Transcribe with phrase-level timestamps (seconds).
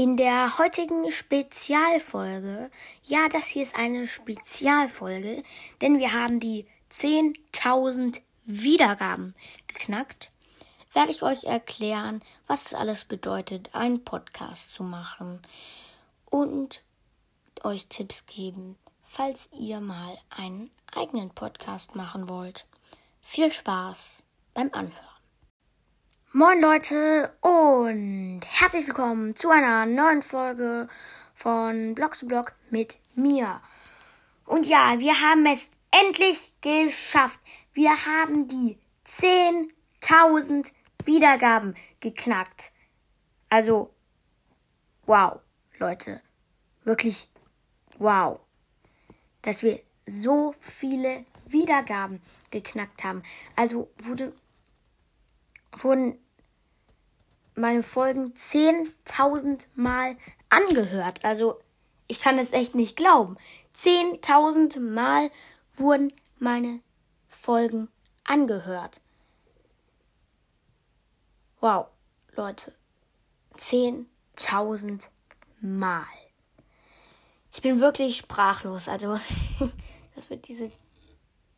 [0.00, 2.70] In der heutigen Spezialfolge,
[3.04, 5.42] ja, das hier ist eine Spezialfolge,
[5.82, 9.34] denn wir haben die 10.000 Wiedergaben
[9.66, 10.32] geknackt,
[10.94, 15.42] werde ich euch erklären, was es alles bedeutet, einen Podcast zu machen
[16.30, 16.82] und
[17.62, 22.64] euch Tipps geben, falls ihr mal einen eigenen Podcast machen wollt.
[23.20, 24.22] Viel Spaß
[24.54, 25.09] beim Anhören.
[26.32, 30.86] Moin Leute und herzlich willkommen zu einer neuen Folge
[31.34, 33.60] von Blog zu Blog mit mir.
[34.44, 37.40] Und ja, wir haben es endlich geschafft.
[37.72, 40.70] Wir haben die 10.000
[41.04, 42.70] Wiedergaben geknackt.
[43.48, 43.92] Also,
[45.06, 45.40] wow,
[45.78, 46.22] Leute.
[46.84, 47.28] Wirklich,
[47.98, 48.38] wow.
[49.42, 52.22] Dass wir so viele Wiedergaben
[52.52, 53.24] geknackt haben.
[53.56, 54.32] Also wurde
[55.78, 56.18] wurden
[57.54, 60.16] meine Folgen 10.000 Mal
[60.48, 61.24] angehört.
[61.24, 61.60] Also
[62.06, 63.36] ich kann es echt nicht glauben.
[63.76, 65.30] 10.000 Mal
[65.74, 66.80] wurden meine
[67.28, 67.88] Folgen
[68.24, 69.00] angehört.
[71.60, 71.86] Wow,
[72.34, 72.72] Leute.
[73.56, 75.08] 10.000
[75.60, 76.04] Mal.
[77.52, 78.88] Ich bin wirklich sprachlos.
[78.88, 79.20] Also,
[80.14, 80.70] das wird diese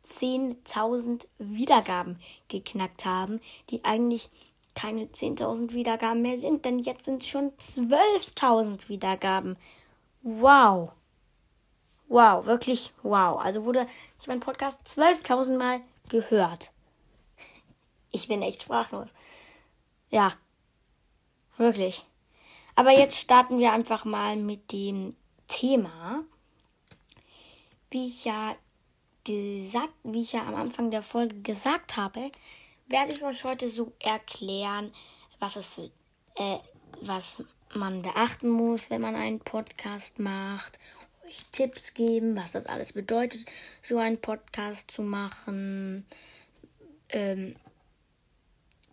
[0.05, 4.29] 10.000 Wiedergaben geknackt haben, die eigentlich
[4.75, 9.57] keine 10.000 Wiedergaben mehr sind, denn jetzt sind es schon 12.000 Wiedergaben.
[10.21, 10.91] Wow.
[12.07, 13.39] Wow, wirklich wow.
[13.39, 13.87] Also wurde
[14.19, 16.71] ich mein Podcast 12.000 Mal gehört.
[18.11, 19.09] Ich bin echt sprachlos.
[20.09, 20.33] Ja.
[21.57, 22.05] Wirklich.
[22.75, 25.15] Aber jetzt starten wir einfach mal mit dem
[25.47, 26.23] Thema.
[27.89, 28.55] Wie ich ja
[29.23, 32.31] gesagt, wie ich ja am Anfang der Folge gesagt habe,
[32.87, 34.93] werde ich euch heute so erklären,
[35.39, 35.89] was es für,
[36.35, 36.59] äh,
[37.01, 37.37] was
[37.75, 40.79] man beachten muss, wenn man einen Podcast macht,
[41.25, 43.45] euch Tipps geben, was das alles bedeutet,
[43.81, 46.05] so einen Podcast zu machen,
[47.09, 47.55] ähm,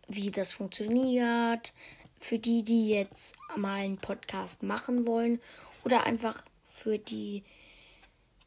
[0.09, 1.73] wie das funktioniert,
[2.19, 5.41] für die, die jetzt mal einen Podcast machen wollen
[5.85, 7.43] oder einfach für die,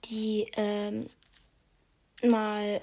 [0.05, 1.07] die ähm,
[2.23, 2.81] mal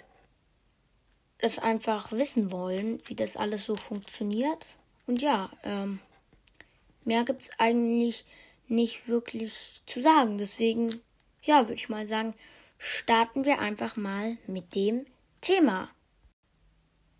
[1.38, 4.76] das einfach wissen wollen, wie das alles so funktioniert.
[5.06, 6.00] Und ja, ähm,
[7.04, 8.24] mehr gibt es eigentlich
[8.68, 10.38] nicht wirklich zu sagen.
[10.38, 10.90] Deswegen,
[11.42, 12.34] ja, würde ich mal sagen,
[12.78, 15.06] starten wir einfach mal mit dem
[15.40, 15.90] Thema.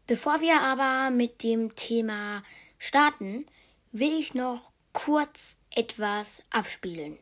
[0.06, 2.42] Bevor wir aber mit dem Thema
[2.78, 3.46] starten,
[3.92, 7.18] will ich noch kurz etwas abspielen.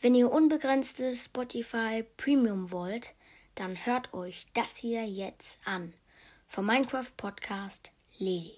[0.00, 3.14] Wenn ihr unbegrenztes Spotify Premium wollt,
[3.56, 5.92] dann hört euch das hier jetzt an.
[6.46, 8.54] Vom Minecraft Podcast Lady.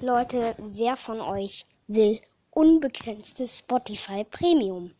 [0.00, 2.20] Leute, wer von euch will
[2.50, 4.94] unbegrenztes Spotify Premium?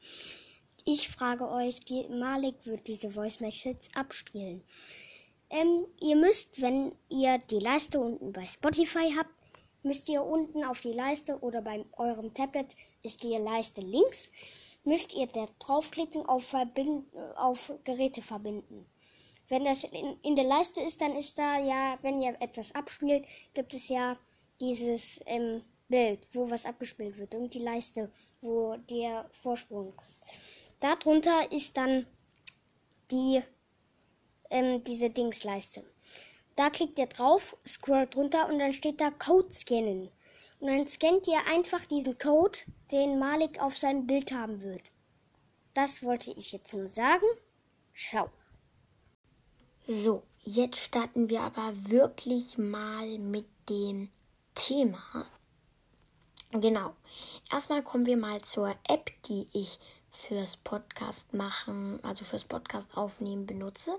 [0.85, 4.63] Ich frage euch, die Malik wird diese Voice Message abspielen.
[5.51, 9.31] Ähm, ihr müsst, wenn ihr die Leiste unten bei Spotify habt,
[9.83, 14.31] müsst ihr unten auf die Leiste oder bei eurem Tablet ist die Leiste links
[14.87, 18.87] müsst ihr da draufklicken auf, Verbind auf Geräte verbinden.
[19.49, 23.27] Wenn das in, in, der Leiste ist, dann ist da ja, wenn ihr etwas abspielt,
[23.55, 24.17] gibt es ja
[24.61, 28.11] dieses ähm, Bild, wo was abgespielt wird und die Leiste,
[28.41, 30.17] wo der Vorsprung kommt.
[30.81, 32.07] Darunter ist dann
[33.11, 33.41] die
[34.51, 35.85] ähm, diese Dingsleiste.
[36.57, 40.11] Da klickt ihr drauf, scrollt runter und dann steht da Code scannen.
[40.61, 42.59] Und dann scannt ihr einfach diesen Code,
[42.91, 44.91] den Malik auf seinem Bild haben wird.
[45.75, 47.27] Das wollte ich jetzt nur sagen.
[47.95, 48.31] Ciao.
[49.87, 54.11] So, jetzt starten wir aber wirklich mal mit dem
[54.55, 55.27] Thema.
[56.51, 56.95] Genau.
[57.53, 59.79] Erstmal kommen wir mal zur App, die ich
[60.11, 63.99] fürs Podcast machen, also fürs Podcast aufnehmen benutze.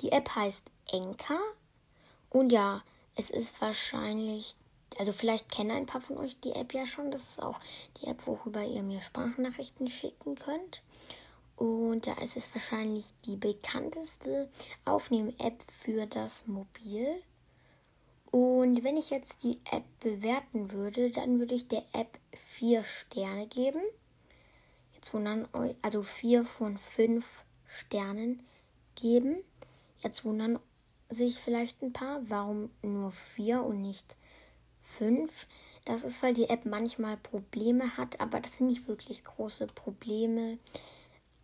[0.00, 1.38] Die App heißt Enka.
[2.30, 2.82] Und ja,
[3.14, 4.56] es ist wahrscheinlich
[4.96, 7.10] also vielleicht kennen ein paar von euch die App ja schon.
[7.10, 7.60] Das ist auch
[8.00, 10.82] die App, worüber ihr mir Sprachnachrichten schicken könnt.
[11.56, 14.48] Und da ist es wahrscheinlich die bekannteste
[14.84, 17.22] Aufnehmen-App für das Mobil.
[18.30, 23.46] Und wenn ich jetzt die App bewerten würde, dann würde ich der App vier Sterne
[23.46, 23.80] geben.
[24.94, 28.42] Jetzt wundern euch, also vier von fünf Sternen
[28.94, 29.42] geben.
[30.00, 30.58] Jetzt wundern
[31.08, 34.18] sich vielleicht ein paar, warum nur vier und nicht 5.
[35.84, 40.58] Das ist, weil die App manchmal Probleme hat, aber das sind nicht wirklich große Probleme.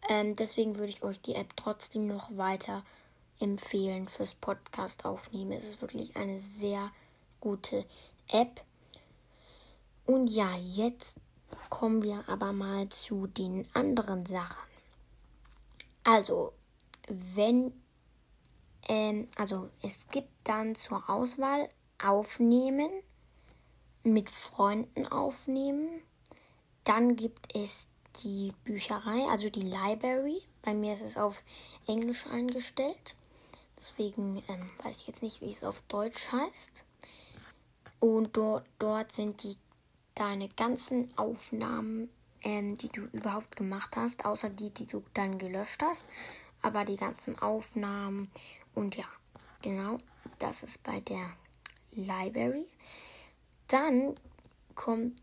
[0.08, 2.85] Ähm, deswegen würde ich euch die App trotzdem noch weiter
[3.41, 5.52] empfehlen fürs Podcast aufnehmen.
[5.52, 6.91] Es ist wirklich eine sehr
[7.41, 7.85] gute
[8.29, 8.62] App.
[10.06, 11.19] Und ja, jetzt
[11.70, 14.64] kommen wir aber mal zu den anderen Sachen.
[16.02, 16.52] Also,
[17.08, 17.73] wenn,
[18.88, 21.69] ähm, also es gibt dann zur Auswahl
[22.02, 22.91] Aufnehmen,
[24.04, 25.88] mit Freunden aufnehmen.
[26.84, 27.88] Dann gibt es
[28.22, 30.42] die Bücherei, also die Library.
[30.62, 31.42] Bei mir ist es auf
[31.86, 33.16] Englisch eingestellt.
[33.76, 36.84] Deswegen ähm, weiß ich jetzt nicht, wie es auf Deutsch heißt.
[38.00, 39.56] Und dort, dort sind die
[40.14, 42.08] deine ganzen Aufnahmen,
[42.42, 46.06] ähm, die du überhaupt gemacht hast, außer die, die du dann gelöscht hast.
[46.62, 48.30] Aber die ganzen Aufnahmen
[48.74, 49.06] und ja,
[49.62, 49.98] genau,
[50.38, 51.32] das ist bei der
[51.92, 52.66] Library.
[53.74, 54.14] Dann
[54.76, 55.20] kommt,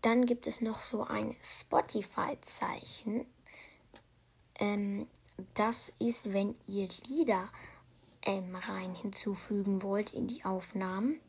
[0.00, 3.26] dann gibt es noch so ein Spotify-Zeichen.
[4.58, 5.06] Ähm,
[5.52, 7.50] das ist, wenn ihr Lieder
[8.22, 11.20] ähm, rein hinzufügen wollt in die Aufnahmen.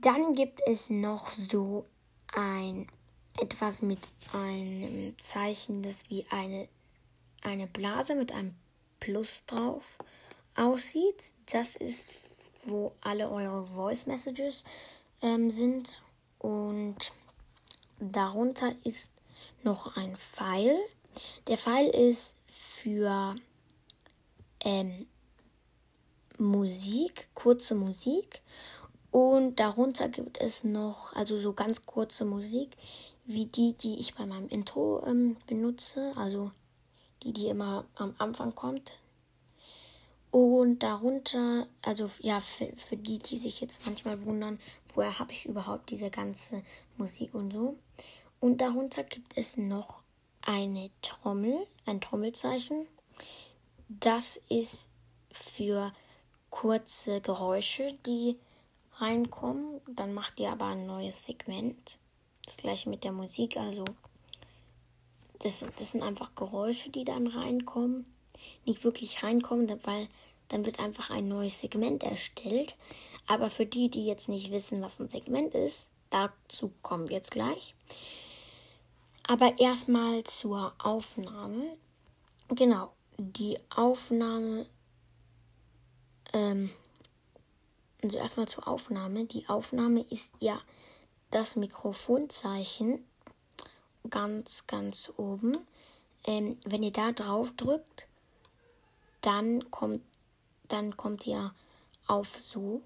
[0.00, 1.84] Dann gibt es noch so
[2.32, 2.86] ein
[3.40, 3.98] etwas mit
[4.32, 6.68] einem Zeichen, das wie eine,
[7.42, 8.54] eine Blase mit einem
[9.00, 9.98] Plus drauf
[10.54, 11.32] aussieht.
[11.46, 12.08] Das ist,
[12.66, 14.64] wo alle eure Voice Messages
[15.22, 16.02] ähm, sind.
[16.38, 16.96] Und
[17.98, 19.10] darunter ist
[19.62, 20.76] noch ein Pfeil.
[21.46, 23.34] Der Pfeil ist für
[24.60, 25.06] ähm,
[26.38, 28.42] Musik, kurze Musik.
[29.10, 32.76] Und darunter gibt es noch, also so ganz kurze Musik,
[33.24, 36.12] wie die, die ich bei meinem Intro ähm, benutze.
[36.16, 36.50] Also
[37.22, 38.92] die, die immer am Anfang kommt.
[40.30, 44.58] Und darunter, also ja, für, für die, die sich jetzt manchmal wundern,
[44.94, 46.62] woher habe ich überhaupt diese ganze
[46.96, 47.78] Musik und so.
[48.40, 50.02] Und darunter gibt es noch
[50.42, 52.86] eine Trommel, ein Trommelzeichen.
[53.88, 54.90] Das ist
[55.30, 55.92] für
[56.50, 58.36] kurze Geräusche, die
[58.96, 59.80] reinkommen.
[59.86, 61.98] Dann macht ihr aber ein neues Segment.
[62.44, 63.56] Das gleiche mit der Musik.
[63.56, 63.84] Also
[65.40, 68.06] das, das sind einfach Geräusche, die dann reinkommen.
[68.64, 70.08] Nicht wirklich reinkommen, weil
[70.48, 72.76] dann wird einfach ein neues Segment erstellt.
[73.26, 77.32] Aber für die, die jetzt nicht wissen, was ein Segment ist, dazu kommen wir jetzt
[77.32, 77.74] gleich.
[79.26, 81.76] Aber erstmal zur Aufnahme.
[82.48, 84.66] Genau, die Aufnahme
[86.32, 86.70] ähm,
[88.02, 89.24] also erstmal zur Aufnahme.
[89.24, 90.60] Die Aufnahme ist ja
[91.30, 93.04] das Mikrofonzeichen
[94.10, 95.58] ganz, ganz oben.
[96.24, 98.06] Ähm, wenn ihr da drauf drückt,
[99.26, 100.02] dann kommt,
[100.68, 101.52] dann kommt ihr
[102.06, 102.82] auf so,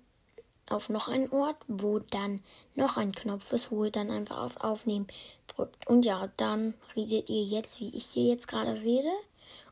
[0.69, 2.43] auf noch einen Ort, wo dann
[2.75, 5.07] noch ein Knopf ist, wo ihr dann einfach auf Aufnehmen
[5.49, 5.87] drückt.
[5.87, 9.11] Und ja, dann redet ihr jetzt, wie ich hier jetzt gerade rede.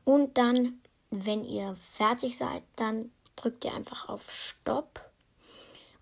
[0.05, 0.81] Und dann,
[1.11, 5.01] wenn ihr fertig seid, dann drückt ihr einfach auf Stopp.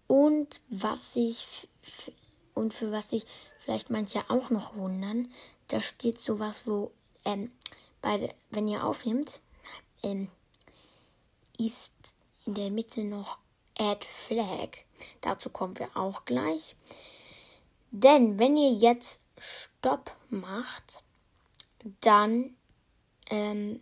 [0.08, 1.68] Und was sich
[2.54, 3.26] und für was sich
[3.60, 5.30] vielleicht manche auch noch wundern,
[5.68, 6.90] da steht sowas, wo
[7.24, 7.52] ähm,
[8.00, 9.40] bei, wenn ihr aufnimmt,
[10.02, 10.28] ähm,
[11.58, 11.94] ist
[12.44, 13.38] in der Mitte noch
[13.78, 14.70] Add Flag.
[15.20, 16.76] Dazu kommen wir auch gleich.
[17.90, 21.02] Denn wenn ihr jetzt Stopp macht,
[22.00, 22.56] dann
[23.30, 23.80] ähm,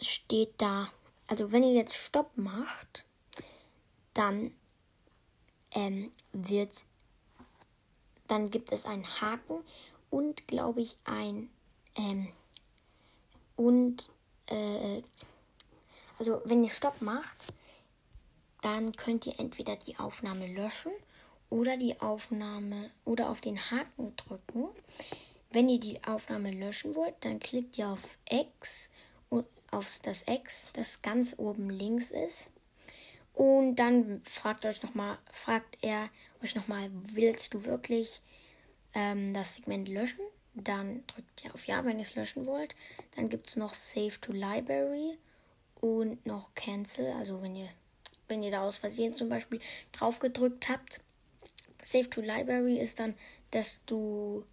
[0.00, 0.90] steht da
[1.26, 3.04] also wenn ihr jetzt Stopp macht,
[4.14, 4.52] dann
[5.72, 6.84] ähm, wird,
[8.28, 9.58] dann gibt es einen Haken
[10.10, 11.50] und glaube ich ein
[11.96, 12.28] ähm,
[13.56, 14.10] und
[14.46, 15.02] äh,
[16.18, 17.36] also wenn ihr Stopp macht,
[18.62, 20.92] dann könnt ihr entweder die Aufnahme löschen
[21.50, 24.68] oder die Aufnahme oder auf den Haken drücken.
[25.50, 28.90] Wenn ihr die Aufnahme löschen wollt, dann klickt ihr auf X
[29.70, 32.48] auf das X, das ganz oben links ist.
[33.34, 36.08] Und dann fragt euch noch mal, fragt er
[36.42, 38.22] euch nochmal, willst du wirklich
[38.94, 40.24] ähm, das Segment löschen?
[40.54, 42.74] Dann drückt ihr auf Ja, wenn ihr es löschen wollt.
[43.14, 45.18] Dann gibt es noch Save to Library
[45.80, 47.12] und noch Cancel.
[47.18, 47.68] Also wenn ihr,
[48.28, 49.60] wenn ihr da aus Versehen zum Beispiel
[49.92, 51.00] drauf gedrückt habt.
[51.82, 53.14] Save to Library ist dann,
[53.52, 54.44] dass du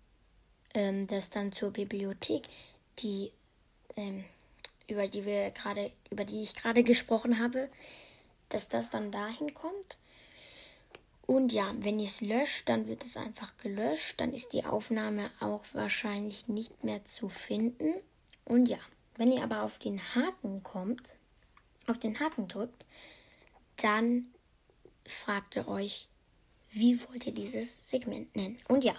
[0.74, 2.44] ähm, das dann zur Bibliothek,
[3.00, 3.32] die
[3.96, 4.24] ähm,
[4.88, 7.70] über die wir gerade, über die ich gerade gesprochen habe,
[8.50, 9.98] dass das dann dahin kommt.
[11.26, 14.20] Und ja, wenn ihr es löscht, dann wird es einfach gelöscht.
[14.20, 17.94] Dann ist die Aufnahme auch wahrscheinlich nicht mehr zu finden.
[18.46, 18.80] Und ja,
[19.18, 21.16] wenn ihr aber auf den Haken kommt,
[21.88, 22.86] auf den Haken drückt,
[23.78, 24.28] dann
[25.06, 26.08] fragt ihr euch,
[26.72, 28.60] wie wollt ihr dieses Segment nennen?
[28.68, 28.96] Und ja,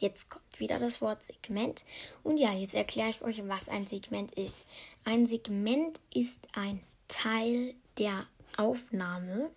[0.00, 1.84] Jetzt kommt wieder das Wort Segment.
[2.22, 4.66] Und ja, jetzt erkläre ich euch, was ein Segment ist.
[5.04, 8.26] Ein Segment ist ein Teil der
[8.56, 9.50] Aufnahme.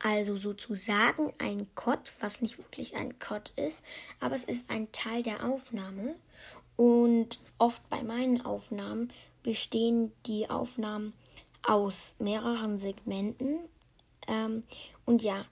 [0.00, 3.82] also sozusagen ein Code, was nicht wirklich ein Code ist,
[4.20, 6.14] aber es ist ein Teil der Aufnahme.
[6.78, 11.12] Und oft bei meinen Aufnahmen bestehen die Aufnahmen
[11.64, 13.58] aus mehreren Segmenten.
[14.28, 14.62] Ähm,
[15.04, 15.44] und ja,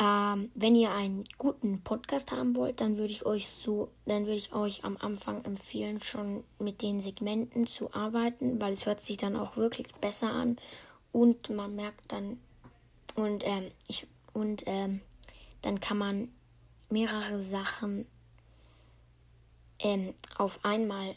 [0.00, 4.38] ähm, wenn ihr einen guten Podcast haben wollt, dann würde ich euch so, dann würde
[4.38, 9.18] ich euch am Anfang empfehlen, schon mit den Segmenten zu arbeiten, weil es hört sich
[9.18, 10.56] dann auch wirklich besser an
[11.12, 12.40] und man merkt dann
[13.14, 15.02] und ähm, ich und ähm,
[15.60, 16.32] dann kann man
[16.88, 18.06] mehrere Sachen
[19.82, 21.16] ähm, auf einmal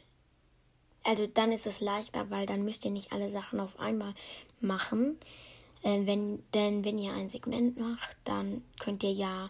[1.03, 4.13] also dann ist es leichter, weil dann müsst ihr nicht alle Sachen auf einmal
[4.61, 5.17] machen.
[5.83, 9.49] Äh, wenn, denn wenn ihr ein Segment macht, dann könnt ihr ja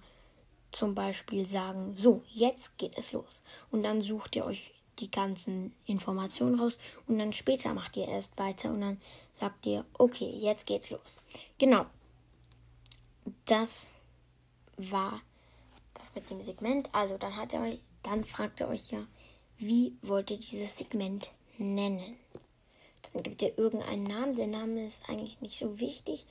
[0.71, 3.41] zum Beispiel sagen, so, jetzt geht es los.
[3.71, 6.77] Und dann sucht ihr euch die ganzen Informationen raus
[7.07, 9.01] und dann später macht ihr erst weiter und dann
[9.39, 11.19] sagt ihr, okay, jetzt geht's los.
[11.57, 11.85] Genau.
[13.45, 13.93] Das
[14.77, 15.21] war
[15.93, 16.89] das mit dem Segment.
[16.93, 19.05] Also dann hat er euch, dann fragt ihr euch ja,
[19.57, 22.17] wie wollt ihr dieses Segment nennen?
[23.13, 24.35] Dann gibt ihr irgendeinen Namen.
[24.35, 26.25] Der Name ist eigentlich nicht so wichtig.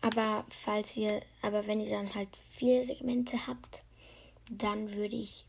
[0.00, 3.82] Aber falls ihr, aber wenn ihr dann halt vier Segmente habt,
[4.50, 5.46] dann würde ich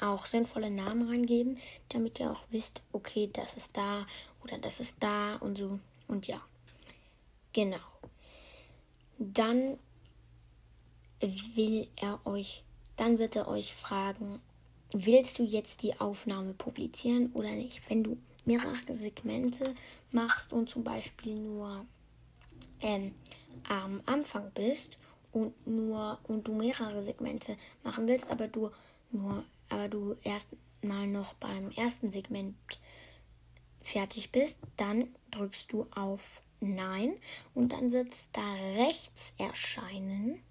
[0.00, 4.06] auch sinnvolle Namen reingeben, damit ihr auch wisst, okay, das ist da
[4.44, 5.78] oder das ist da und so.
[6.06, 6.40] Und ja,
[7.52, 7.78] genau.
[9.18, 9.78] Dann
[11.20, 12.62] will er euch,
[12.96, 14.40] dann wird er euch fragen,
[14.92, 17.82] willst du jetzt die Aufnahme publizieren oder nicht?
[17.88, 19.74] Wenn du mehrere Segmente
[20.10, 21.84] machst und zum Beispiel nur
[22.80, 23.14] ähm,
[23.68, 24.98] am Anfang bist
[25.32, 28.70] und nur und du mehrere Segmente machen willst, aber du
[29.10, 30.48] nur, aber du erst
[30.82, 32.56] mal noch beim ersten Segment
[33.82, 37.14] fertig bist, dann drückst du auf Nein
[37.54, 40.42] und dann wird es da rechts erscheinen.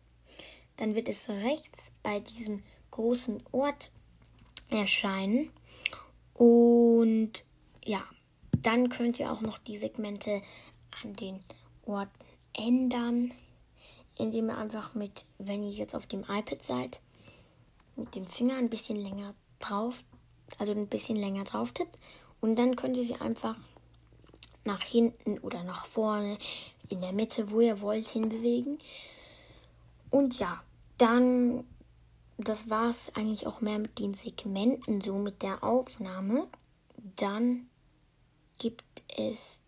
[0.78, 3.92] Dann wird es rechts bei diesem großen Ort
[4.70, 5.50] erscheinen.
[6.34, 7.44] Und
[7.84, 8.04] ja,
[8.52, 10.42] dann könnt ihr auch noch die Segmente
[11.04, 11.40] an den
[11.86, 12.12] Orten
[12.54, 13.34] ändern,
[14.18, 17.02] indem ihr einfach mit, wenn ihr jetzt auf dem iPad seid,
[17.96, 20.04] mit dem Finger ein bisschen länger drauf,
[20.58, 21.98] also ein bisschen länger drauf tippt
[22.42, 23.58] und dann könnt ihr sie einfach
[24.66, 26.38] nach hinten oder nach vorne,
[26.90, 28.80] in der Mitte, wo ihr wollt, hinbewegen.
[30.10, 30.62] Und ja,
[30.98, 31.66] dann,
[32.38, 36.48] das war es eigentlich auch mehr mit den Segmenten, so mit der Aufnahme.
[37.16, 37.68] Dann
[38.60, 38.84] gibt
[39.18, 39.62] es,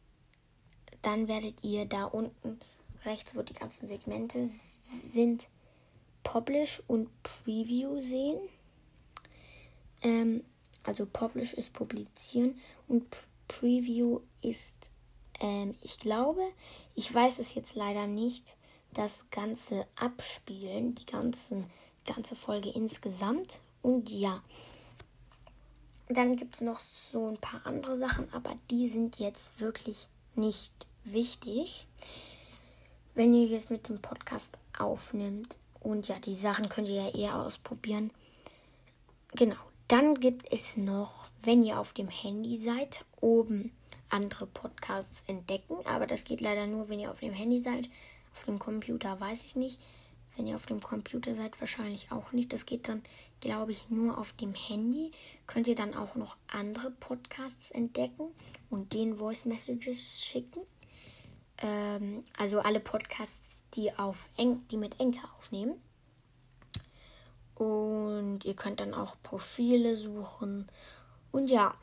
[1.01, 2.59] dann werdet ihr da unten
[3.05, 5.47] rechts, wo die ganzen Segmente sind,
[6.23, 8.38] Publish und Preview sehen.
[10.01, 10.43] Ähm,
[10.83, 13.05] also Publish ist publizieren und
[13.47, 14.91] Preview ist,
[15.39, 16.41] ähm, ich glaube,
[16.95, 18.55] ich weiß es jetzt leider nicht,
[18.93, 21.69] das ganze abspielen, die ganzen,
[22.05, 23.59] ganze Folge insgesamt.
[23.81, 24.41] Und ja,
[26.07, 30.73] dann gibt es noch so ein paar andere Sachen, aber die sind jetzt wirklich nicht
[31.03, 31.85] wichtig.
[33.15, 37.35] Wenn ihr jetzt mit dem Podcast aufnimmt und ja, die Sachen könnt ihr ja eher
[37.35, 38.11] ausprobieren.
[39.33, 39.55] Genau,
[39.87, 43.71] dann gibt es noch, wenn ihr auf dem Handy seid, oben
[44.09, 45.77] andere Podcasts entdecken.
[45.85, 47.89] Aber das geht leider nur, wenn ihr auf dem Handy seid.
[48.33, 49.79] Auf dem Computer weiß ich nicht.
[50.39, 52.53] Wenn ihr auf dem Computer seid, wahrscheinlich auch nicht.
[52.53, 53.03] Das geht dann
[53.41, 55.12] glaube ich, nur auf dem Handy.
[55.48, 58.29] Könnt ihr dann auch noch andere Podcasts entdecken
[58.69, 60.62] und den Voice Messages schicken.
[61.58, 65.75] Ähm, also alle Podcasts, die, auf Eng die mit Enke aufnehmen.
[67.55, 70.67] Und ihr könnt dann auch Profile suchen.
[71.34, 71.75] Und ja,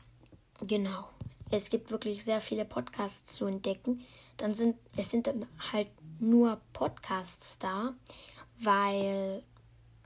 [0.61, 1.07] genau.
[1.51, 4.03] Es gibt wirklich sehr viele Podcasts zu entdecken.
[4.37, 7.93] Dann sind es sind dann halt nur Podcasts da,
[8.59, 9.43] weil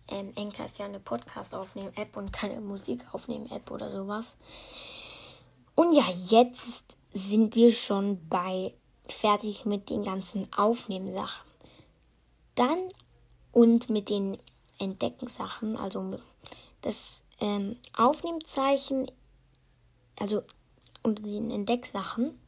[0.08, 4.38] ähm, Anchor ist ja eine Podcast aufnehmen App und keine Musik aufnehmen App oder sowas.
[5.76, 8.74] Und ja, jetzt sind wir schon bei
[9.08, 11.50] fertig mit den ganzen Aufnehmsachen.
[12.56, 12.80] Dann
[13.52, 14.38] und mit den
[14.80, 16.20] Entdeckensachen, also
[16.82, 19.10] das ähm, Aufnehmzeichen,
[20.20, 20.44] also
[21.04, 22.40] unter den Entdecksachen.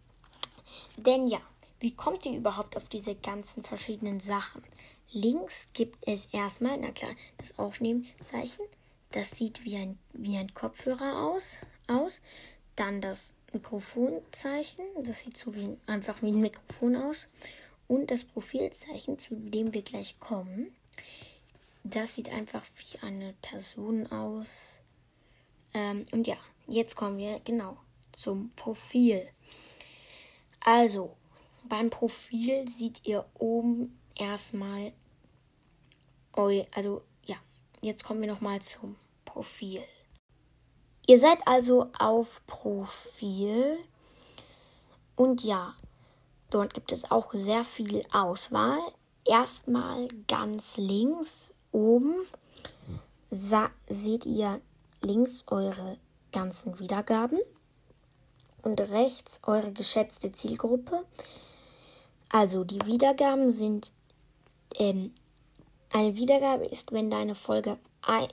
[0.98, 1.40] Denn ja,
[1.80, 4.64] wie kommt ihr überhaupt auf diese ganzen verschiedenen Sachen?
[5.13, 8.65] Links gibt es erstmal, na klar, das Aufnehmzeichen.
[9.12, 12.20] Das sieht wie ein, wie ein Kopfhörer aus, aus.
[12.75, 14.84] Dann das Mikrofonzeichen.
[15.03, 17.27] Das sieht so wie einfach wie ein Mikrofon aus.
[17.88, 20.74] Und das Profilzeichen, zu dem wir gleich kommen.
[21.84, 24.79] Das sieht einfach wie eine Person aus.
[25.75, 27.77] Ähm, und ja, jetzt kommen wir genau
[28.13, 29.27] zum Profil.
[30.62, 31.15] Also,
[31.70, 34.91] beim Profil seht ihr oben erstmal
[36.36, 37.36] also ja,
[37.82, 39.82] jetzt kommen wir nochmal zum Profil.
[41.06, 43.78] Ihr seid also auf Profil
[45.16, 45.75] und ja,
[46.50, 48.80] dort gibt es auch sehr viel Auswahl.
[49.25, 52.16] Erstmal ganz links oben
[53.30, 54.62] seht ihr
[55.02, 55.98] links eure
[56.32, 57.40] ganzen Wiedergaben
[58.62, 61.06] und rechts eure geschätzte Zielgruppe.
[62.30, 63.92] Also die Wiedergaben sind
[64.75, 65.13] ähm,
[65.94, 67.78] eine Wiedergabe ist, wenn deine Folge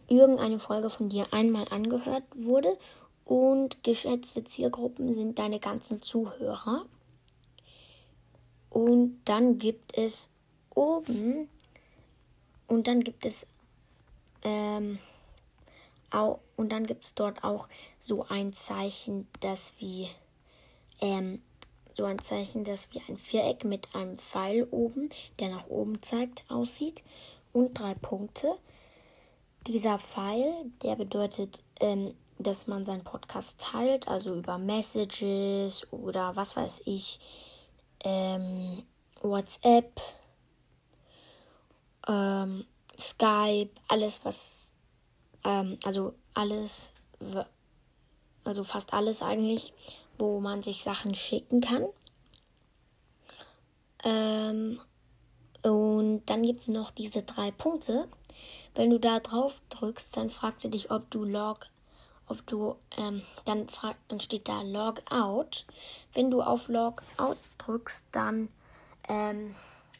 [0.08, 2.76] irgendeine Folge von dir einmal angehört wurde
[3.24, 6.84] und geschätzte Zielgruppen sind deine ganzen Zuhörer.
[8.70, 10.30] Und dann gibt es
[10.74, 11.48] oben
[12.66, 13.46] und dann gibt es
[14.42, 14.98] ähm,
[16.10, 20.08] auch, und dann gibt es dort auch so ein Zeichen, das wie
[21.00, 21.42] ähm,
[21.96, 26.44] so ein Zeichen, das wie ein Viereck mit einem Pfeil oben, der nach oben zeigt,
[26.48, 27.02] aussieht
[27.52, 28.56] und drei Punkte.
[29.66, 30.52] Dieser Pfeil,
[30.82, 37.20] der bedeutet, ähm, dass man seinen Podcast teilt, also über Messages oder was weiß ich,
[38.02, 38.82] ähm,
[39.20, 40.00] WhatsApp,
[42.08, 42.64] ähm,
[42.98, 44.68] Skype, alles was,
[45.44, 46.92] ähm, also alles,
[48.44, 49.74] also fast alles eigentlich,
[50.16, 51.84] wo man sich Sachen schicken kann.
[54.02, 54.80] Ähm,
[55.62, 58.08] und dann gibt es noch diese drei Punkte.
[58.74, 61.66] Wenn du da drauf drückst, dann fragt er dich, ob du Log,
[62.26, 65.66] ob du, ähm, dann, frag, dann steht da Logout.
[66.14, 68.48] Wenn du auf Logout drückst, dann
[69.08, 69.54] ähm,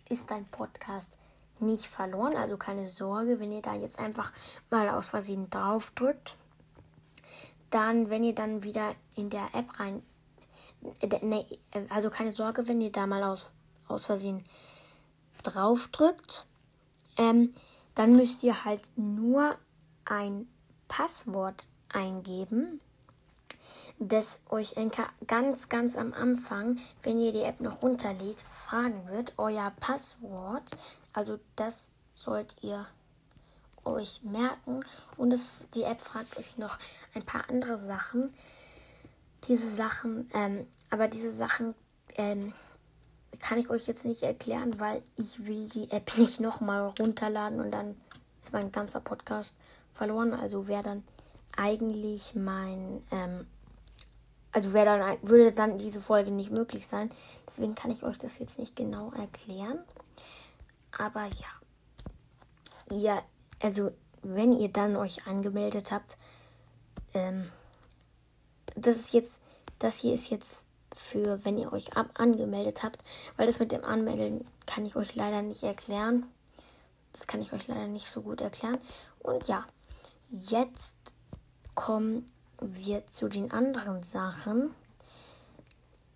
[0.09, 1.13] ist dein Podcast
[1.59, 2.37] nicht verloren.
[2.37, 4.33] Also keine Sorge, wenn ihr da jetzt einfach
[4.71, 6.37] mal aus Versehen drauf drückt.
[7.71, 10.03] Dann, wenn ihr dann wieder in der App rein,
[11.01, 11.45] äh, ne,
[11.91, 13.51] also keine Sorge, wenn ihr da mal aus,
[13.87, 14.45] aus Versehen
[15.43, 16.47] drauf drückt,
[17.17, 17.55] ähm,
[17.95, 19.57] dann müsst ihr halt nur
[20.05, 20.49] ein
[20.89, 22.81] Passwort eingeben,
[23.99, 24.77] das euch
[25.27, 29.35] ganz, ganz am Anfang, wenn ihr die App noch runterlädt, fragen wird.
[29.37, 30.65] Euer Passwort,
[31.13, 31.85] also das
[32.15, 32.87] sollt ihr
[33.85, 34.85] euch merken.
[35.17, 36.79] Und es, die App fragt euch noch
[37.15, 38.33] ein paar andere Sachen.
[39.49, 41.75] Diese Sachen, ähm, aber diese Sachen
[42.17, 42.53] ähm,
[43.39, 47.71] kann ich euch jetzt nicht erklären, weil ich will die App nicht nochmal runterladen und
[47.71, 47.97] dann
[48.43, 49.55] ist mein ganzer Podcast
[49.93, 50.35] verloren.
[50.35, 51.05] Also wäre dann
[51.57, 53.47] eigentlich mein, ähm,
[54.53, 57.11] also wäre dann, würde dann diese Folge nicht möglich sein.
[57.47, 59.79] Deswegen kann ich euch das jetzt nicht genau erklären.
[60.97, 61.49] Aber ja,
[62.91, 63.23] ihr,
[63.63, 66.17] also wenn ihr dann euch angemeldet habt,
[67.15, 67.51] ähm,
[68.77, 69.41] das ist jetzt,
[69.79, 70.67] das hier ist jetzt
[71.01, 73.03] für, wenn ihr euch angemeldet habt,
[73.37, 76.27] weil das mit dem Anmelden kann ich euch leider nicht erklären.
[77.13, 78.79] Das kann ich euch leider nicht so gut erklären.
[79.21, 79.67] Und ja,
[80.31, 80.97] jetzt
[81.75, 82.27] kommen
[82.61, 84.75] wir zu den anderen Sachen.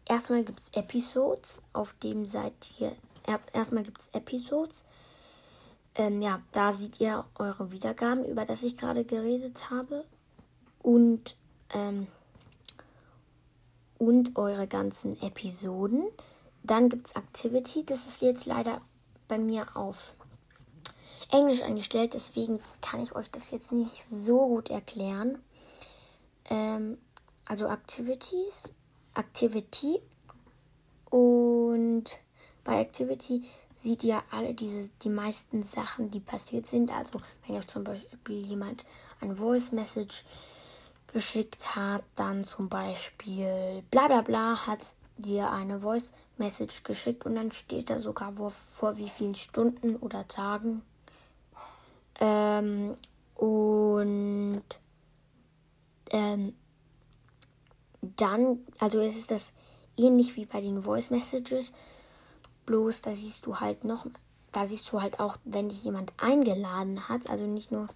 [0.06, 2.92] Erstmal gibt es Episodes, auf dem seid ihr.
[3.52, 4.84] Erstmal gibt es Episodes.
[5.94, 10.04] Ähm, ja, da seht ihr eure Wiedergaben, über das ich gerade geredet habe.
[10.82, 11.36] Und
[11.72, 12.06] ähm,
[13.98, 16.04] und eure ganzen Episoden.
[16.62, 17.84] Dann gibt es Activity.
[17.84, 18.80] Das ist jetzt leider
[19.28, 20.14] bei mir auf
[21.30, 22.14] Englisch eingestellt.
[22.14, 25.38] Deswegen kann ich euch das jetzt nicht so gut erklären.
[26.46, 26.98] Ähm,
[27.44, 28.70] also Activities,
[29.14, 30.00] Activity.
[31.10, 32.04] Und
[32.64, 33.44] bei Activity
[33.76, 36.90] seht ihr alle diese, die meisten Sachen, die passiert sind.
[36.90, 38.84] Also wenn euch zum Beispiel jemand
[39.20, 40.24] ein Voice Message
[41.14, 44.80] geschickt hat, dann zum Beispiel bla bla bla hat
[45.16, 49.94] dir eine Voice Message geschickt und dann steht da sogar vor, vor wie vielen Stunden
[49.94, 50.82] oder Tagen.
[52.20, 52.96] Ähm,
[53.36, 54.64] und
[56.10, 56.54] ähm,
[58.00, 59.54] dann, also es ist das
[59.96, 61.72] ähnlich wie bei den Voice Messages,
[62.66, 64.04] bloß da siehst du halt noch,
[64.50, 67.86] da siehst du halt auch, wenn dich jemand eingeladen hat, also nicht nur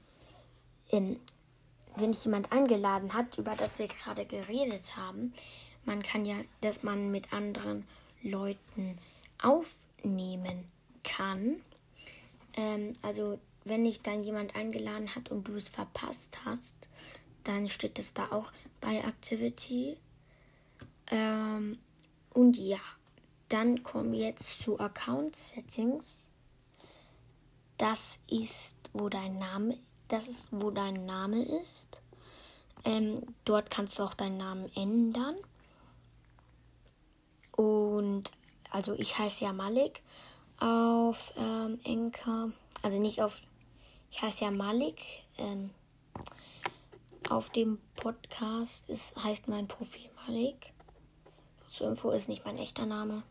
[0.89, 1.19] in,
[1.97, 5.33] wenn dich jemand eingeladen hat, über das wir gerade geredet haben,
[5.85, 7.87] man kann ja, dass man mit anderen
[8.23, 8.99] Leuten
[9.43, 10.65] aufnehmen
[11.03, 11.57] kann.
[12.55, 16.89] Ähm, also wenn dich dann jemand eingeladen hat und du es verpasst hast,
[17.45, 19.97] dann steht es da auch bei Activity.
[21.11, 21.79] Ähm,
[22.35, 22.81] und ja,
[23.49, 26.29] dann kommen wir jetzt zu Account Settings.
[27.79, 32.01] Das ist, wo dein Name das ist, wo dein Name ist.
[32.85, 35.37] Ähm, dort kannst du auch deinen Namen ändern.
[37.53, 38.31] Und
[38.71, 40.03] also ich heiße ja Malik.
[40.61, 42.51] auf ähm, Enker,
[42.83, 43.41] also nicht auf,
[44.11, 45.71] ich heiße ja Malik, ähm,
[47.29, 50.73] auf dem Podcast ist, heißt mein Profil Malik.
[51.71, 53.23] Zur Info ist nicht mein echter Name.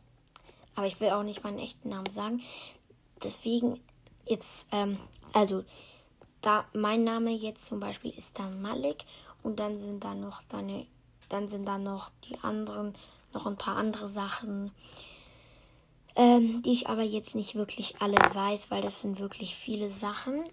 [0.76, 2.42] Aber ich will auch nicht meinen echten Namen sagen.
[3.24, 3.82] Deswegen
[4.26, 5.00] jetzt, ähm,
[5.34, 5.63] also
[6.41, 9.06] da mein Name jetzt zum Beispiel ist dann Malik
[9.43, 10.86] und dann sind da noch deine,
[11.30, 12.93] dann sind da noch die anderen,
[13.34, 14.71] noch ein paar andere Sachen,
[16.15, 20.43] ähm, die ich aber jetzt nicht wirklich alle weiß, weil das sind wirklich viele Sachen.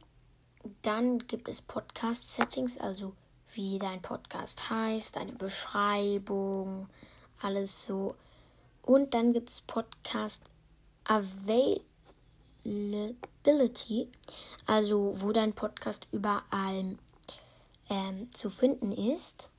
[0.83, 3.13] Dann gibt es Podcast-Settings, also
[3.53, 6.89] wie dein Podcast heißt, deine Beschreibung,
[7.41, 8.17] alles so.
[8.83, 10.45] Und dann gibt es Podcast
[12.65, 14.11] Availability,
[14.67, 16.99] also wo dein Podcast überall
[17.91, 19.51] ähm, zu finden ist.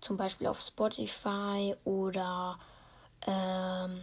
[0.00, 2.58] Zum Beispiel auf Spotify oder
[3.26, 4.00] ähm,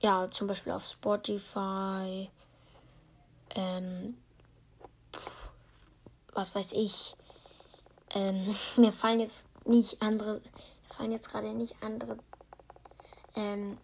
[0.00, 2.30] ja, zum Beispiel auf Spotify.
[3.54, 4.16] Ähm,
[6.32, 7.14] was weiß ich.
[8.10, 10.40] Ähm, mir fallen jetzt nicht andere,
[10.88, 12.18] fallen jetzt gerade nicht andere,
[13.34, 13.76] ähm,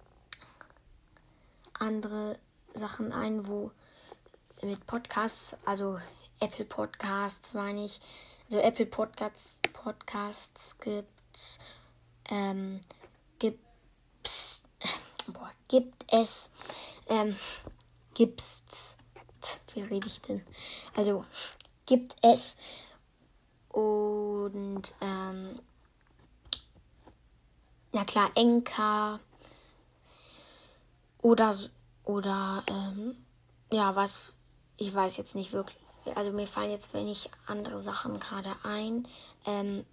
[1.79, 2.38] andere
[2.75, 3.71] Sachen ein, wo
[4.63, 5.99] mit Podcasts, also
[6.41, 8.01] Apple Podcasts meine ich,
[8.47, 11.61] also Apple Podcasts, Podcasts gibt,
[12.31, 12.81] ähm,
[13.39, 14.63] gibt's,
[15.29, 16.51] boah, gibt es,
[17.09, 17.37] ähm,
[18.15, 18.97] gibt's,
[19.75, 20.43] wie rede ich denn?
[20.97, 21.25] Also
[21.87, 22.57] gibt es
[23.69, 25.59] und ähm,
[27.93, 29.21] ja klar, Enka
[31.23, 31.57] oder
[32.05, 33.17] oder ähm,
[33.71, 34.35] ja, was
[34.77, 35.79] ich weiß jetzt nicht wirklich.
[36.14, 39.07] Also mir fallen jetzt wenig andere Sachen gerade ein.
[39.47, 39.85] Ähm,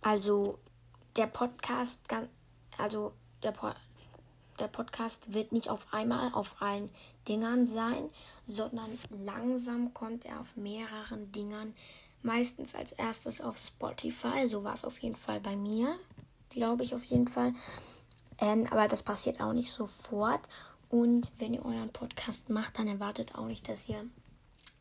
[0.00, 0.58] also
[1.16, 2.00] der Podcast,
[2.78, 3.70] also der, po
[4.58, 6.90] der Podcast wird nicht auf einmal auf allen
[7.28, 8.10] Dingern sein,
[8.46, 11.74] sondern langsam kommt er auf mehreren Dingern
[12.22, 14.48] meistens als erstes auf Spotify.
[14.48, 15.96] So war es auf jeden Fall bei mir,
[16.50, 17.54] glaube ich auf jeden Fall.
[18.38, 20.40] Ähm, aber das passiert auch nicht sofort.
[20.88, 24.04] Und wenn ihr euren Podcast macht, dann erwartet auch nicht, dass ihr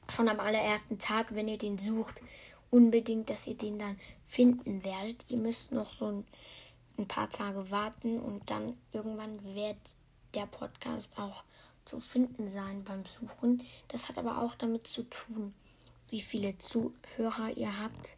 [0.09, 2.21] schon am allerersten Tag, wenn ihr den sucht,
[2.69, 5.25] unbedingt, dass ihr den dann finden werdet.
[5.29, 6.25] Ihr müsst noch so ein,
[6.97, 9.77] ein paar Tage warten und dann irgendwann wird
[10.33, 11.43] der Podcast auch
[11.85, 13.63] zu finden sein beim Suchen.
[13.87, 15.53] Das hat aber auch damit zu tun,
[16.09, 18.17] wie viele Zuhörer ihr habt.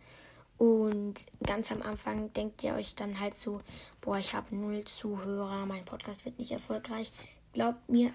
[0.57, 3.61] Und ganz am Anfang denkt ihr euch dann halt so,
[4.01, 7.11] boah, ich habe null Zuhörer, mein Podcast wird nicht erfolgreich.
[7.53, 8.13] Glaubt mir,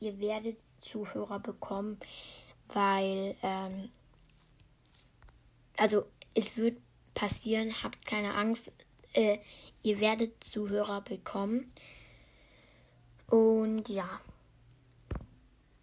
[0.00, 1.98] ihr werdet Zuhörer bekommen,
[2.68, 3.90] weil, ähm,
[5.76, 6.78] also es wird
[7.14, 8.72] passieren, habt keine Angst,
[9.12, 9.38] äh,
[9.82, 11.70] ihr werdet Zuhörer bekommen.
[13.28, 14.08] Und ja,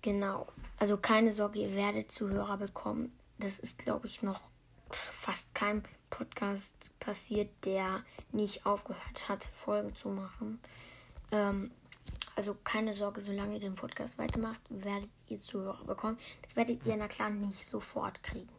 [0.02, 0.48] genau.
[0.78, 3.14] Also keine Sorge, ihr werdet Zuhörer bekommen.
[3.38, 4.52] Das ist, glaube ich, noch
[4.92, 10.60] fast kein Podcast passiert, der nicht aufgehört hat, Folgen zu machen.
[11.32, 11.72] Ähm,
[12.36, 16.18] also keine Sorge, solange ihr den Podcast weitermacht, werdet ihr Zuhörer bekommen.
[16.42, 18.52] Das werdet ihr, na klar, nicht sofort kriegen.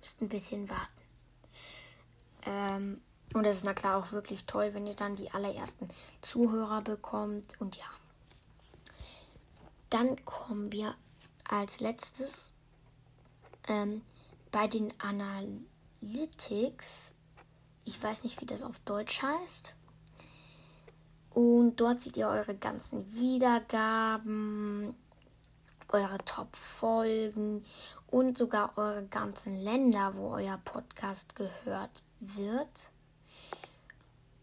[0.00, 1.02] Müsst ein bisschen warten.
[2.44, 3.00] Ähm,
[3.34, 5.88] und das ist na klar auch wirklich toll, wenn ihr dann die allerersten
[6.20, 7.60] Zuhörer bekommt.
[7.60, 7.86] Und ja.
[9.90, 10.94] Dann kommen wir
[11.48, 12.50] als letztes
[13.68, 14.02] ähm,
[14.50, 17.12] bei den Analytics,
[17.84, 19.74] ich weiß nicht, wie das auf Deutsch heißt.
[21.34, 24.94] Und dort seht ihr eure ganzen Wiedergaben,
[25.88, 27.64] eure Top-Folgen
[28.08, 32.90] und sogar eure ganzen Länder, wo euer Podcast gehört wird.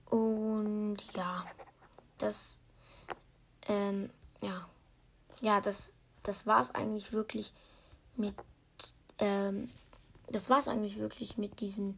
[0.10, 1.46] Und ja,
[2.18, 2.60] das,
[3.68, 4.10] ähm,
[4.42, 4.68] ja,
[5.42, 5.92] ja, das
[6.24, 7.54] das war es eigentlich wirklich
[8.16, 8.36] mit,
[9.18, 9.70] ähm,
[10.28, 11.98] das war es eigentlich wirklich mit diesem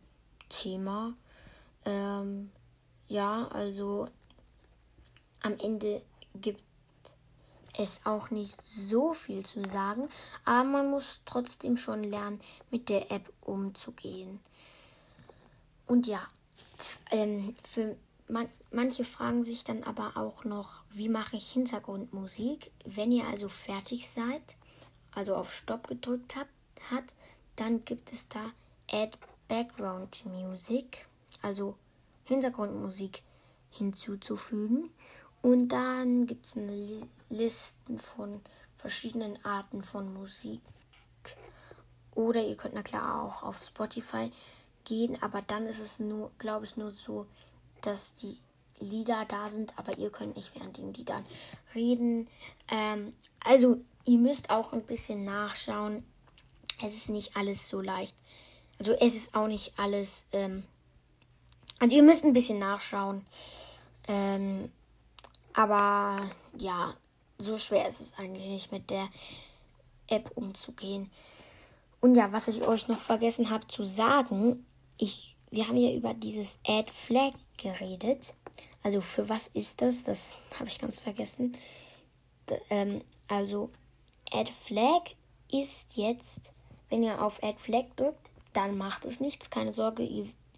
[0.50, 1.14] Thema.
[1.86, 2.52] Ähm,
[3.08, 4.08] ja, also
[5.44, 6.02] am Ende
[6.36, 6.62] gibt
[7.78, 10.10] es auch nicht so viel zu sagen,
[10.46, 14.40] aber man muss trotzdem schon lernen, mit der App umzugehen.
[15.88, 16.22] Und ja,
[17.12, 17.96] ähm, für
[18.28, 22.72] man, manche fragen sich dann aber auch noch, wie mache ich Hintergrundmusik?
[22.86, 24.58] Wenn ihr also fertig seid,
[25.14, 26.50] also auf Stopp gedrückt habt,
[26.90, 27.16] hat,
[27.56, 28.52] dann gibt es da
[28.90, 31.08] Add Background Music,
[31.42, 31.76] also
[32.24, 33.22] Hintergrundmusik
[33.72, 34.90] hinzuzufügen.
[35.42, 38.42] Und dann gibt es eine Liste von
[38.78, 40.62] verschiedenen Arten von Musik.
[42.16, 44.32] Oder ihr könnt na klar auch auf Spotify
[44.84, 47.26] gehen, aber dann ist es nur, glaube ich, nur so,
[47.82, 48.38] dass die
[48.80, 51.26] Lieder da sind, aber ihr könnt nicht während den Liedern
[51.76, 52.28] reden.
[52.70, 56.04] Ähm, also ihr müsst auch ein bisschen nachschauen.
[56.84, 58.16] Es ist nicht alles so leicht.
[58.80, 60.26] Also es ist auch nicht alles.
[60.32, 60.64] Ähm,
[61.80, 63.26] und ihr müsst ein bisschen nachschauen.
[64.08, 64.72] Ähm,
[65.54, 66.94] aber ja,
[67.38, 69.10] so schwer ist es eigentlich nicht mit der
[70.08, 71.12] App umzugehen.
[72.00, 74.66] Und ja, was ich euch noch vergessen habe zu sagen,
[74.98, 78.34] ich, wir haben ja über dieses Add Flag geredet.
[78.84, 80.04] Also für was ist das?
[80.04, 81.56] Das habe ich ganz vergessen.
[82.50, 83.70] D ähm, also
[84.32, 85.12] Add Flag
[85.52, 86.52] ist jetzt,
[86.90, 89.50] wenn ihr auf Add Flag drückt, dann macht es nichts.
[89.50, 90.08] Keine Sorge,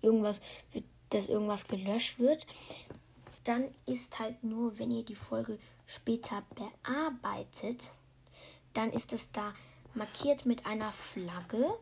[0.01, 0.41] irgendwas
[1.13, 2.45] dass irgendwas gelöscht wird.
[3.43, 7.91] Dann ist halt nur, wenn ihr die Folge später bearbeitet,
[8.73, 9.53] dann ist es da
[9.93, 11.73] markiert mit einer Flagge.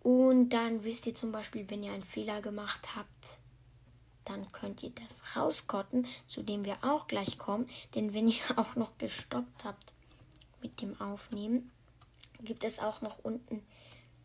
[0.00, 3.40] Und dann wisst ihr zum Beispiel, wenn ihr einen Fehler gemacht habt,
[4.24, 7.68] dann könnt ihr das rauskotten, zu dem wir auch gleich kommen.
[7.94, 9.94] Denn wenn ihr auch noch gestoppt habt
[10.62, 11.70] mit dem Aufnehmen,
[12.40, 13.62] gibt es auch noch unten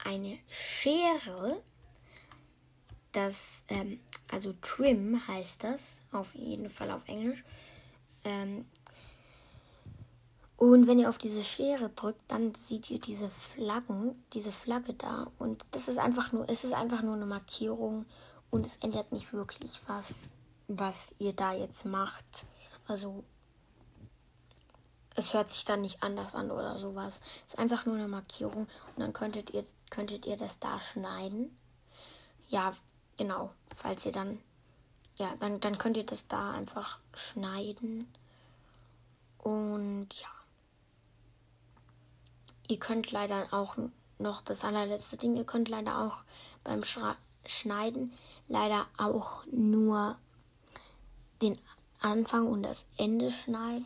[0.03, 1.61] eine Schere.
[3.11, 3.99] Das, ähm,
[4.31, 7.43] also Trim heißt das, auf jeden Fall auf Englisch.
[8.23, 8.65] Ähm,
[10.61, 15.25] und wenn ihr auf diese Schere drückt, dann seht ihr diese Flaggen, diese Flagge da.
[15.39, 18.05] Und das ist einfach nur, es ist einfach nur eine Markierung
[18.51, 20.21] und es ändert nicht wirklich was,
[20.67, 22.45] was ihr da jetzt macht.
[22.87, 23.23] Also
[25.15, 27.21] es hört sich dann nicht anders an oder sowas.
[27.47, 31.57] Es ist einfach nur eine Markierung und dann könntet ihr, könntet ihr das da schneiden.
[32.49, 32.73] Ja,
[33.21, 33.51] genau.
[33.75, 34.39] Falls ihr dann,
[35.15, 38.11] ja, dann, dann könnt ihr das da einfach schneiden.
[39.37, 40.27] Und ja.
[42.67, 43.75] Ihr könnt leider auch
[44.17, 46.17] noch das allerletzte Ding, ihr könnt leider auch
[46.63, 48.13] beim Schra Schneiden
[48.47, 50.15] leider auch nur
[51.41, 51.57] den
[51.99, 53.85] Anfang und das Ende schneiden.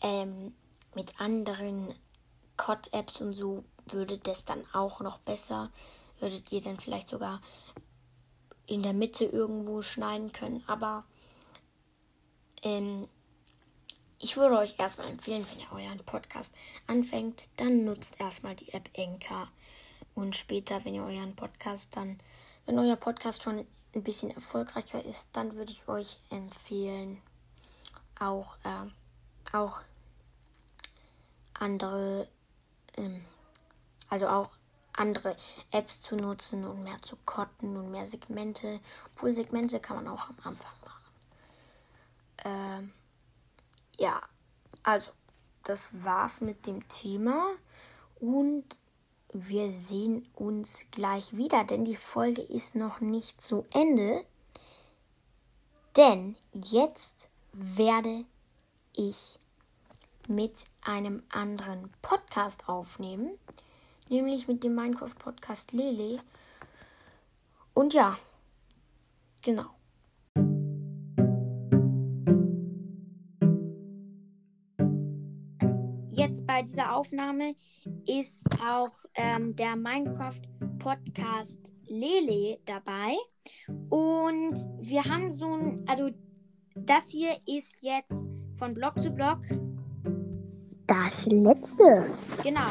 [0.00, 0.54] Ähm,
[0.94, 1.94] mit anderen
[2.56, 5.70] COD-Apps und so würde das dann auch noch besser.
[6.20, 7.40] Würdet ihr dann vielleicht sogar
[8.70, 10.62] in der Mitte irgendwo schneiden können.
[10.68, 11.04] Aber
[12.62, 13.08] ähm,
[14.20, 16.54] ich würde euch erstmal empfehlen, wenn ihr euren Podcast
[16.86, 19.48] anfängt, dann nutzt erstmal die App Enka.
[20.14, 22.20] Und später, wenn ihr euren Podcast dann,
[22.64, 27.20] wenn euer Podcast schon ein bisschen erfolgreicher ist, dann würde ich euch empfehlen,
[28.20, 29.80] auch, äh, auch
[31.54, 32.28] andere,
[32.96, 33.24] ähm,
[34.08, 34.50] also auch
[34.92, 35.36] andere
[35.70, 38.80] Apps zu nutzen und mehr zu kotten und mehr Segmente.
[39.14, 41.00] Obwohl Segmente kann man auch am Anfang machen.
[42.44, 42.92] Ähm,
[43.98, 44.20] ja,
[44.82, 45.10] also,
[45.64, 47.46] das war's mit dem Thema
[48.18, 48.64] und
[49.32, 54.24] wir sehen uns gleich wieder, denn die Folge ist noch nicht zu Ende.
[55.96, 58.24] Denn jetzt werde
[58.92, 59.38] ich
[60.26, 63.38] mit einem anderen Podcast aufnehmen,
[64.10, 66.20] nämlich mit dem Minecraft Podcast Lele.
[67.72, 68.18] Und ja,
[69.42, 69.70] genau.
[76.30, 77.54] jetzt bei dieser Aufnahme
[78.06, 80.40] ist auch ähm, der Minecraft
[80.78, 83.16] Podcast Lele dabei.
[83.88, 86.10] Und wir haben so ein, also
[86.76, 88.22] das hier ist jetzt
[88.56, 89.40] von Block zu Block.
[90.86, 92.06] Das letzte.
[92.42, 92.68] Genau.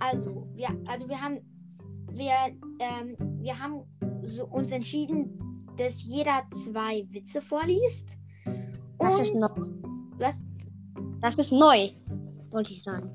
[0.00, 1.40] Also, wir, also wir haben,
[2.12, 2.32] wir,
[2.80, 3.82] ähm, wir haben
[4.22, 5.38] so uns entschieden,
[5.76, 8.16] dass jeder zwei Witze vorliest.
[8.98, 9.48] Das ist neu.
[10.18, 10.42] Was?
[11.20, 11.90] Das ist neu
[12.50, 13.10] wollte ich sagen.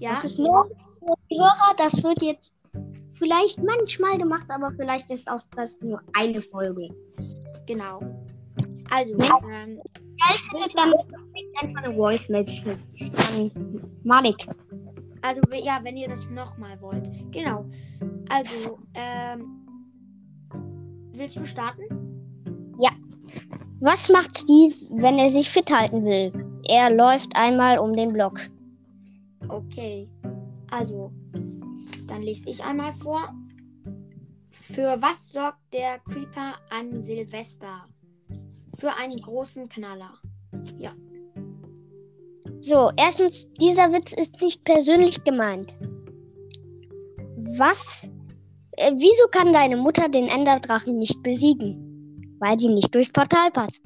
[0.00, 0.10] Ja.
[0.10, 0.66] Das ist nur
[0.98, 2.52] für die Hörer, das wird jetzt
[3.10, 6.88] vielleicht manchmal gemacht, aber vielleicht ist auch das nur eine Folge.
[7.66, 8.00] Genau.
[8.90, 9.38] Also, Ja.
[9.52, 9.80] ähm,
[10.34, 10.92] ich finde dann
[11.60, 13.50] einfach eine Voice Message an
[14.04, 14.46] Malik.
[15.22, 17.10] Also ja, wenn ihr das nochmal wollt.
[17.30, 17.64] Genau.
[18.28, 19.66] Also, ähm,
[21.12, 22.00] willst du starten?
[23.82, 26.30] Was macht Steve, wenn er sich fit halten will?
[26.68, 28.38] Er läuft einmal um den Block.
[29.48, 30.06] Okay.
[30.70, 31.10] Also,
[32.06, 33.34] dann lese ich einmal vor.
[34.50, 37.86] Für was sorgt der Creeper an Silvester?
[38.74, 40.12] Für einen großen Knaller.
[42.60, 45.74] So, erstens, dieser Witz ist nicht persönlich gemeint.
[47.58, 48.08] Was?
[48.72, 52.36] Äh, wieso kann deine Mutter den Enderdrachen nicht besiegen?
[52.38, 53.82] Weil sie nicht durchs Portal passt.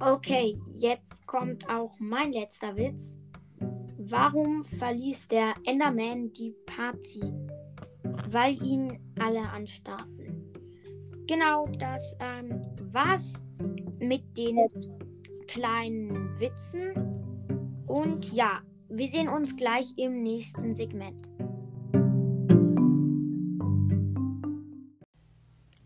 [0.00, 3.18] Okay, jetzt kommt auch mein letzter Witz.
[3.96, 7.20] Warum verließ der Enderman die Party?
[8.30, 10.52] Weil ihn alle anstarrten.
[11.26, 13.42] Genau das ähm, war's
[13.98, 14.56] mit den
[15.48, 16.94] kleinen Witzen.
[17.88, 21.28] Und ja, wir sehen uns gleich im nächsten Segment.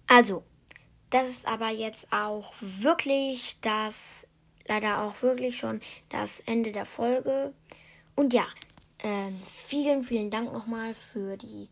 [0.07, 0.43] Also,
[1.09, 4.27] das ist aber jetzt auch wirklich das,
[4.67, 7.55] leider auch wirklich schon das Ende der Folge.
[8.15, 8.47] Und ja,
[8.99, 11.69] äh, vielen, vielen Dank nochmal für die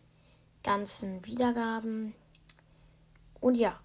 [0.63, 2.15] ganzen Wiedergaben.
[3.41, 3.79] Und ja,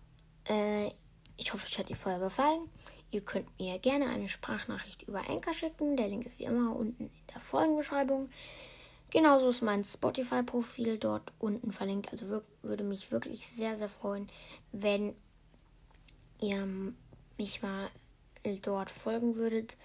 [0.48, 0.90] äh,
[1.38, 2.70] ich hoffe, euch hat die Folge gefallen.
[3.12, 5.96] Ihr könnt mir gerne eine Sprachnachricht über Anchor schicken.
[5.96, 8.30] Der Link ist wie immer unten in der Folgenbeschreibung.
[9.12, 12.12] Genauso ist mein Spotify-Profil dort unten verlinkt.
[12.12, 14.28] Also würde mich wirklich sehr, sehr freuen,
[14.72, 15.16] wenn
[16.42, 16.68] ihr
[17.38, 17.90] mich mal
[18.62, 19.78] dort folgen würdet.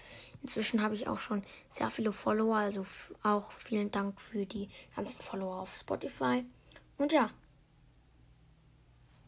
[0.43, 2.85] Inzwischen habe ich auch schon sehr viele Follower, also
[3.23, 6.45] auch vielen Dank für die ganzen Follower auf Spotify.
[6.97, 7.29] Und ja,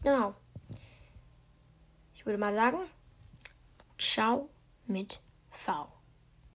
[0.03, 0.36] genau.
[2.13, 2.77] Ich würde mal sagen,
[4.04, 4.50] ciao
[4.86, 5.92] mit V.